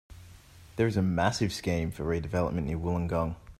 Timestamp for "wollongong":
2.79-3.35